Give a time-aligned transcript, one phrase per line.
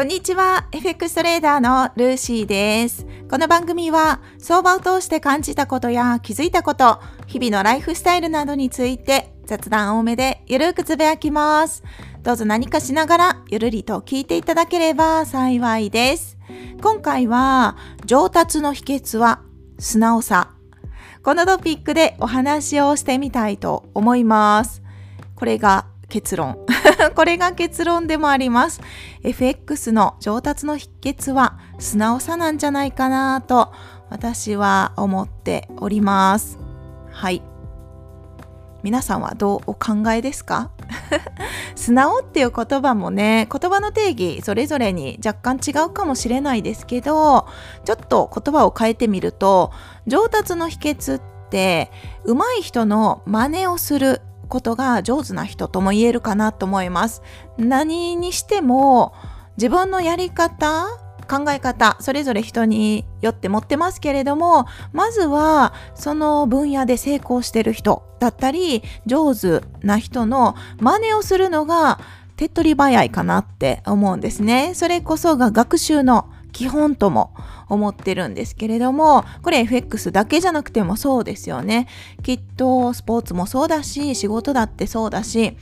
[0.00, 0.66] こんにちは。
[0.72, 3.06] FX トレーダーのルーシーです。
[3.30, 11.82] この番組は相場を通して感じたことや気づいたこと、日々のライフスタイルなどについて雑談多めでゆるくつぶやきます。
[12.22, 16.38] どうぞ何かしながらゆるりと聞いていただければ幸いです。
[16.80, 17.76] 今回は
[18.06, 19.42] 上達の秘訣は
[19.78, 20.54] 素直さ。
[21.22, 24.82] このトピックでお話をしてみたいと思います。
[25.34, 26.59] これが結論。
[27.14, 28.80] これが結論でもあります。
[29.22, 33.72] FX の上達の秘訣は素直さなんじゃないかなと
[34.10, 36.58] 私は思っております。
[37.10, 37.42] はい。
[38.82, 40.70] 皆さんはどうお考えですか？
[41.76, 47.46] 素直っていう言葉もね、言葉の定義それぞれに若干違うかもしれないですけど、
[47.84, 49.70] ちょっと言葉を変えてみると、
[50.06, 51.90] 上達の秘訣って
[52.24, 57.22] 上手い人の真似をすることが上手な人とも言えるかなと思います。
[57.56, 59.14] 何にしても
[59.56, 60.86] 自分のやり方
[61.30, 72.00] 考え方それぞれ人によって持ってますけれどもまずはその分野で成功してる人だったり上手な人の真似をするのが
[72.36, 74.72] 手っ取り早いかなって思うんですね。
[74.74, 77.34] それこそが学習の基本とも
[77.68, 81.86] 思ってるんですけれどもこれ FX だけじゃなくてもそうですよね。
[82.22, 85.56] きっとスポーツもそうだし仕事だってそうだし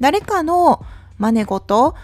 [0.00, 0.84] 誰かの
[1.18, 1.94] 真似事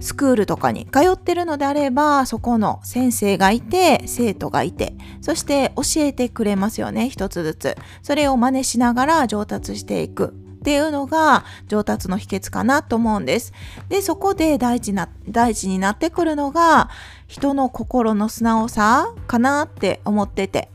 [0.00, 7.76] スクールとかに通ってるのであればそこの先生がいて生徒がいてそして教えてくれますよね一つずつ。
[8.02, 10.47] それを真似しながら上達していく。
[10.68, 13.54] っていうのが上達の秘訣かなと思うんです。
[13.88, 16.90] で、そこで大事な、大事になってくるのが
[17.26, 20.70] 人の心の素直さかなって思ってて。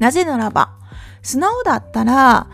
[0.00, 0.72] なぜならば、
[1.22, 2.48] 素直だったら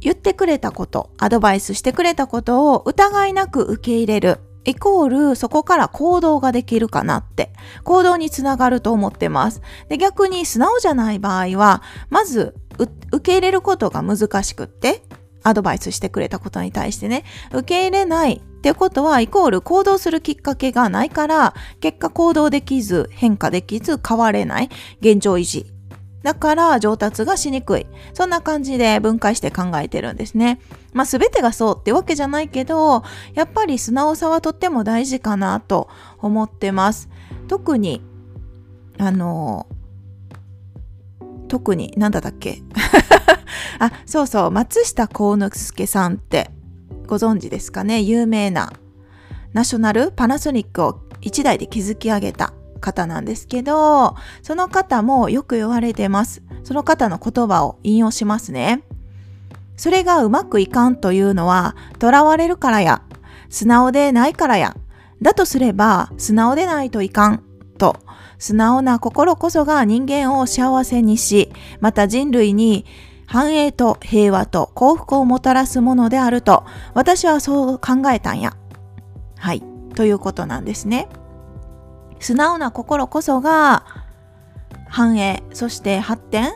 [0.00, 4.40] 言ってくれたこと、アドバイスしてくれたことを疑いなく受け入れる。
[4.64, 9.60] イコールそこから行動ができるかなって行動につながると思ってます。
[9.88, 15.02] で逆に素直じゃない場合はまず受け入れることが難しくって
[15.42, 24.70] アドバイスしてくれたことに対してね、受け入れないってことは、イコール行動するきっかけがないから、結果行動できず、変化できず、変われない、
[25.00, 25.66] 現状維持。
[26.22, 27.86] だから上達がしにくい。
[28.14, 30.60] そんな感じで分解して考えてるんですね。
[30.92, 33.02] まあ全てがそうってわけじゃないけど、
[33.34, 35.88] やっぱり素直さはとっても大事かなと
[36.18, 37.08] 思ってます。
[37.48, 38.02] 特に、
[38.98, 39.66] あの、
[41.52, 42.62] 特に、なんだったっけ？
[43.78, 46.50] あ、そうそう、松下幸之助さんって
[47.06, 48.00] ご存知ですかね？
[48.00, 48.72] 有名な
[49.52, 50.12] ナショナル？
[50.12, 56.40] パナソニックを1台で築き上げた方なんですけど、その方もよく言われてます。
[56.64, 58.82] その方の言葉を引用しますね。
[59.76, 63.02] それがうまくいかんというのは、囚われるからや、
[63.50, 64.74] 素直でないからや。
[65.20, 67.42] だとすれば、素直でないといかん。
[68.42, 72.84] 素直な心こそが人間を幸せにし、また人類に
[73.24, 78.56] 繁栄と平和と幸福をもたらすものであると、私はそう考えたんや。
[79.38, 79.62] はい。
[79.94, 81.06] ということなんですね。
[82.18, 83.84] 素直な心こそが
[84.88, 86.54] 繁栄、そして発展、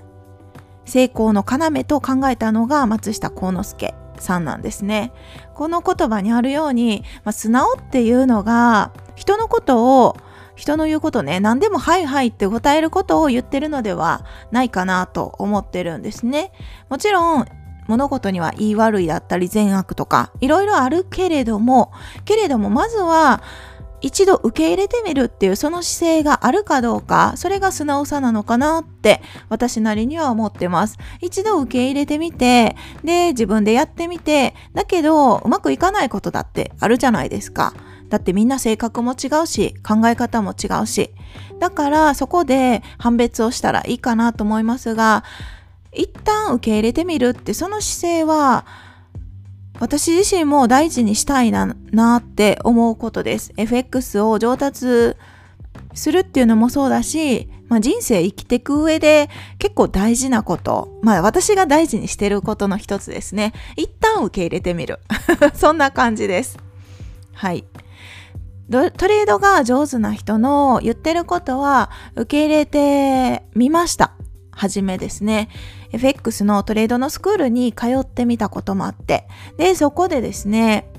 [0.87, 5.13] 成功の要と考えたのが松下幸之助さんなんですね。
[5.55, 10.17] この言葉にあるように、まあ、素直っていうのが人のことを
[10.57, 16.51] 人の言うことね、何でもはいはいって答えることを言ってるのではないかなと思ってるんですね。
[16.89, 17.47] もちろん、
[17.87, 21.93] 物事には言い悪いだったり善悪とかいろいろあるけれども、
[22.25, 23.43] けれどもまずは
[24.01, 30.99] 一度受け入れてみるっていうその姿勢があるかどうか、それが素直さなのかなって私なりには思ってます。
[31.21, 37.73] 一度受け入れてみて、で、自分でやってみて、だけどうまくいかないことだってあるじゃないですか。
[38.09, 41.11] だってみんな性格も違うし、考え方も違うし。
[41.59, 45.25] だからそこで判別をしたらいいかなと思いますが、
[45.93, 48.67] 一旦受け入れてみるってその姿勢は
[49.81, 53.53] 私自身も大事にしたいななって思うことです。
[53.57, 55.17] FX を上達
[55.95, 59.29] するっていうのもそうだし、まあ、人生生きていく上で
[59.59, 63.53] 結構大事なこと、まあ私が大事にしてることの一つですね。
[63.77, 65.01] 一旦受け入れてみる。
[65.55, 66.59] そんな感じです。
[67.33, 67.65] はい。
[68.71, 74.13] トレードが上手な人の言ってることは受け入れてみました。
[74.51, 75.49] はじめですね。
[75.93, 79.29] FX のトレードのスクールに通ってみたこともあって。
[79.59, 80.91] で、そこでですね、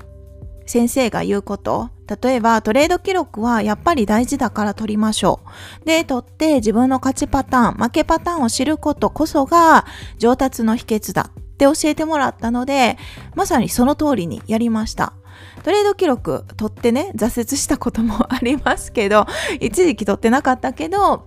[0.64, 1.90] 先生が言うこと。
[2.22, 5.40] 例えば、トレード記録はやっぱり大事だから取りましょ
[5.82, 5.86] う。
[5.86, 9.84] で、取って自分の勝ちパターン、負けパターンを知ることこそが
[10.18, 12.96] 上達の秘訣だって教えてもらったので、
[13.34, 15.12] まさにその通りにやりました。
[15.62, 19.26] トレード記録取ってね挫折したこともありますけど
[19.60, 21.26] 一時期取ってなかったけど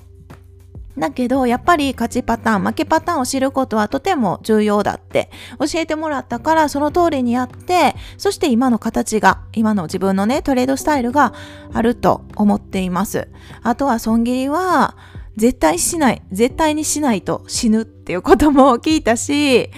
[0.98, 5.30] だけど、やっぱり勝ちパターン、負けパターンを知ることはとても重要だって
[5.60, 11.34] 教えてもらったから、その通りにやって、そして今の形が、今の自分のね、トレードスタイルが
[11.74, 13.30] あると思っています。
[13.63, 14.98] あとは損切りは、
[15.38, 19.69] 絶対しない、絶対にしないと死ぬっていうことも聞いたし、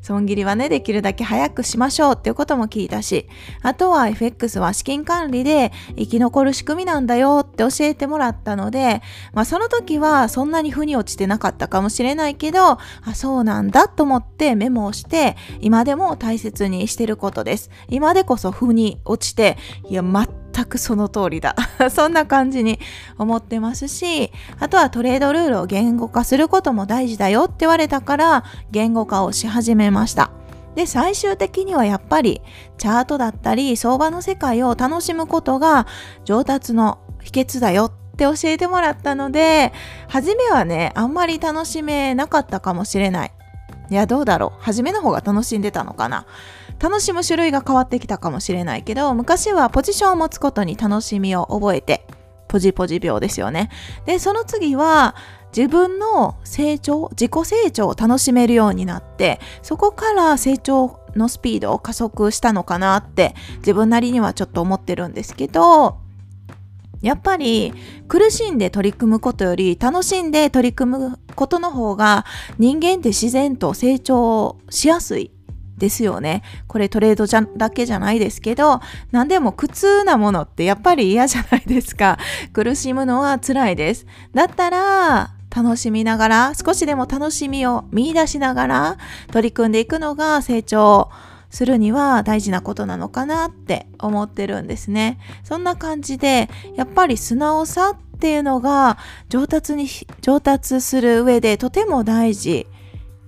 [0.00, 3.28] 損切りはね、できるだけ早くしましょうっていうことも聞いたし、
[3.62, 9.02] あとは FX は資金管理で生き残る仕組みなんだよって教えてもらったので、
[9.32, 12.78] まあその時はそんなに腑に落ちてなかったかもしれないけど、あ、
[13.14, 17.70] そうなんだと思ってメモをして、今でも大切にしてることです。
[17.88, 19.58] 今でこそ腑に落ちて、
[19.88, 20.26] いや、全
[20.60, 21.56] 全くその通りだ。
[21.90, 22.78] そんな感じに
[23.18, 30.30] 思ってますし、あとはトレードルールを言語化することも大事だよって言われたから言語化をし始めました。
[30.74, 32.42] で、最終的にはやっぱり
[32.78, 35.86] チャートだったり相場の世界を楽しむことが
[36.24, 39.72] 上達の秘訣だよって教えてもらったので、
[40.08, 43.32] 初めはね、あんまり楽しめなかったかもしれない。
[43.90, 44.62] いや、どうだろう。
[44.62, 46.26] 初めの方が楽しんでたのかな。
[46.80, 52.06] 楽しむ種類が変わってきたかもしれないけど、昔はポジションを持つことに楽しみを覚えて、
[52.48, 53.70] ポジポジ病ですよね。
[54.06, 55.14] で、その次は、
[55.56, 65.98] 自分の成長、自己成長を楽しめるようになって、そこから成長のスピードを加速したのかなって自分なりにはちょっと思ってるんですけど、
[67.02, 67.72] やっぱり
[68.08, 72.26] 苦しんで取り組むことより楽しんで取り組むことの方が
[72.58, 75.32] 人間って自然と成長しやすい
[75.80, 76.42] ですよね。
[76.68, 78.80] これトレードじゃだけじゃないですけど、
[79.10, 82.18] 何でも苦痛なものってやっぱり嫌じゃないですか。
[82.52, 84.06] 苦しむのは辛いです。
[84.32, 88.96] だったら、楽しみながら、少しでも楽しみを見出しながら
[89.32, 91.10] 取り組んでいくのが成長
[91.50, 95.18] するには大事なことなのかなって思ってるんですね。
[95.42, 98.98] そんな感じで、やっぱり素直さっていうのが
[99.28, 99.88] 上達に、
[100.20, 102.68] 上達する上でとても大事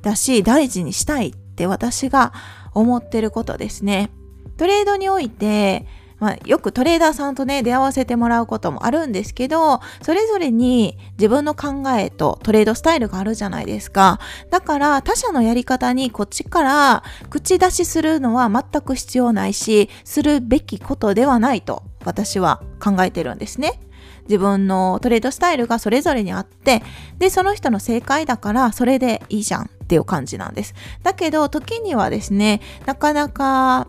[0.03, 2.33] だし、大事にしたいって私が
[2.75, 4.11] 思ってることですね。
[4.57, 5.87] トレードにおいて、
[6.19, 14.21] まあ、よくトレーダーさんとね、出会わせてもらうこともあるんですけど、それぞれに自分の考えとトレードスタイルがあるじゃないですか。
[14.49, 23.81] だから他者のやり方にこっちから口出しするのは全く必要ないし、するべきことではないと私は考えてるんですね。
[24.25, 26.83] 自分のトレードスタイルがそれぞれにあって、
[27.19, 30.75] で、その人の正解だからそれでいいじゃんっていう感じなんです。
[31.03, 33.89] だけど、時にはですね、なかなか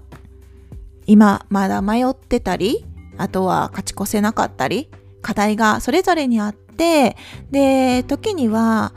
[1.06, 2.86] 今まだ迷ってたり、
[3.18, 4.90] あとは勝ち越せなかったり、
[5.22, 7.16] 課題がそれぞれにあって、
[7.52, 8.94] で、時には、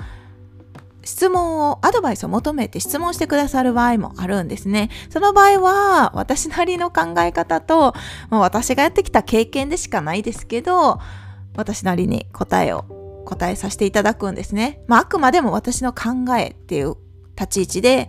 [1.06, 4.91] 質問を、アドバイスを求めて質問してくださる場合もあるんですね。
[5.09, 7.94] その場合は、私なりの考え方と、
[8.29, 10.99] まあ、私がやってきた経験でしかないですけど、
[11.56, 12.85] 私なりに答えを
[13.25, 14.81] 答えさせていただくんですね。
[14.87, 16.94] まあ、あくまでも私の考えっていう
[17.38, 18.08] 立ち位置で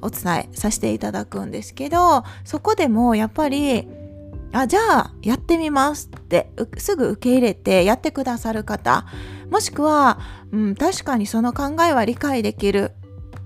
[0.00, 3.88] お伝えさせていただくんですけど、そこでもやっぱり、
[4.52, 9.06] あ、じゃあやってみますってすぐ受け入れてやってくださる方、
[9.50, 10.18] もしくは、
[10.52, 12.92] うん、確かにその考えは理解できる。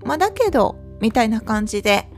[0.05, 2.09] まあ、だけど、みたいな感じで、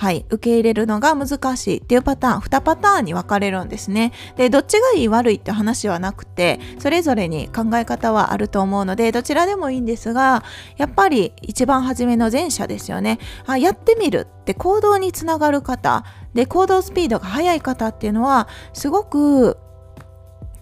[0.00, 4.12] はい、受け入れるのが難しいっていうパターン、2パターンに分かれるんですね。
[4.36, 10.44] で、どっちがいい悪いって話はなくて、それぞれに考え方はあると思うので、どちらでもいいんですが、
[10.76, 13.18] やっぱり一番初めの前者ですよね。
[13.44, 19.58] あ、やってみるって行動につながる方、で、行動スピードが速い方っていうのは、すごく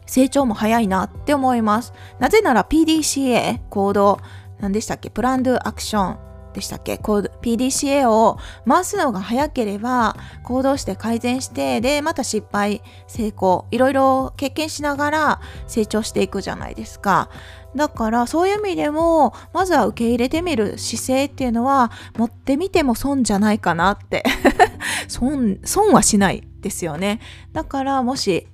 [0.07, 1.93] 成長も早いなって思います。
[2.19, 4.19] なぜなら PDCA、行動、
[4.61, 5.11] 何でしたっけ？
[5.11, 6.19] プランドアクション
[6.57, 17.29] でしたっけ？PDCA を回すのが早ければ行動して改善してでまた失敗成功いろいろ経験しながら成長していくじゃないですか。
[17.77, 24.25] だからそういう意味でもまずは受け入れてみる姿勢っていうのは持ってみても損じゃないかなって。
[25.09, 27.21] 損損はしないですよね。
[27.53, 28.49] だからもし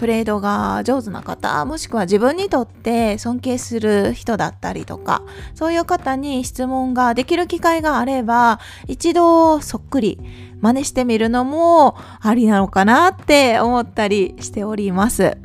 [0.00, 5.20] トレードが上手な方、もしくは自分にとって尊敬する人だったりとか、
[5.54, 10.18] そういう方に質問ができる機会があれば、一度そっくり
[10.62, 15.36] 真似してみるのもありなのかなって思ったりしております。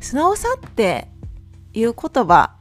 [0.00, 1.08] 素直さって
[1.74, 2.52] いう言葉、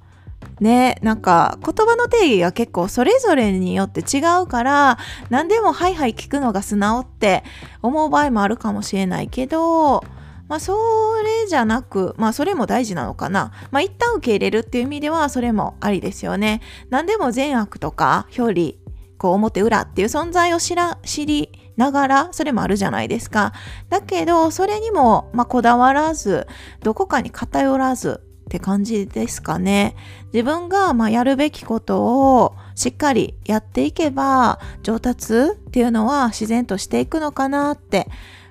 [0.60, 4.98] ね、なんか言葉の定義が結構それぞれによって違うから
[5.30, 7.46] 何でもはいはい聞くのが素直って
[7.82, 10.03] 思う場合もあるかもしれないけど
[10.48, 10.76] まあ、そ
[11.24, 13.52] れじゃなく、まあ、それも大事なのかな。
[13.72, 16.62] まあ、一旦受け入れるっていう意味では、それもありですよね。
[16.90, 18.74] 何でも善悪とか、表裏、
[19.18, 23.54] こう、表裏っていう存在を知ら、知り、ながら、それもあるじゃないですか。
[23.90, 26.48] だけど、それにも、まあ、こだわらず、
[26.82, 29.96] どこかに偏らずって感じですかね。
[30.34, 32.04] 自分が、まあ、やるべきこと
[32.36, 38.08] をしっかりやっていけば、上達っていうのは自然としていくのかなって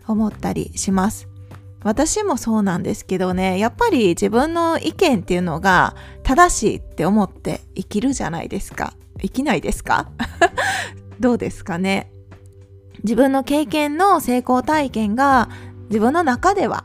[0.07, 1.32] 思ったりします。
[1.85, 8.95] 私もそうなんですけどね、やっぱり自分の意見っていうのが正しいって思って生きるじゃないですか。
[9.21, 10.09] 生きないですか？
[11.21, 12.13] どうですかね？
[13.03, 15.49] 自分の経験の成功体験が
[15.89, 16.85] 自分の中では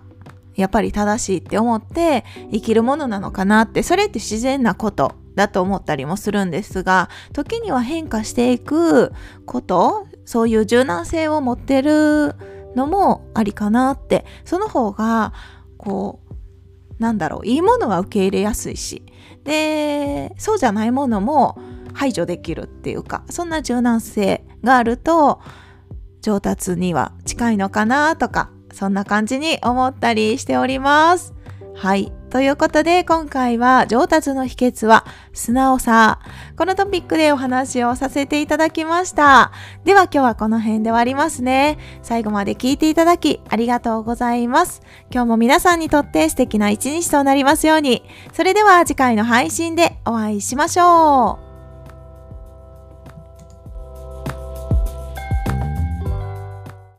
[0.55, 9.13] やっぱり正しいって思って生きるものなのかなって、それって自然なことだと思ったりもするんですが、時には変化していく
[9.45, 12.35] こと、そういう柔軟性を持ってる
[12.77, 15.33] のもありかなって、その方が、
[15.77, 19.03] こう、なんだろう、いいものは受け入れやすいし、
[19.43, 21.59] で、そうじゃないものも
[21.93, 25.41] 排除できるっていうか、そんな柔軟性があると、
[26.21, 31.36] 上達には近いのかなとか、そんな感じに思ったりしております。
[31.77, 32.11] はい。
[32.31, 36.19] ということで、今回は上達の秘訣は素直さ。
[36.57, 39.51] このトピックでお話をさせていただきました。
[39.85, 41.77] では今日はこの辺で終わりますね。
[42.01, 44.81] 最後まで聞いていただきありがとうございます。
[45.11, 48.03] 今日も皆さんにとって素敵な一日となりますように。
[48.33, 51.46] それでは次回の配信でお会いしましょう。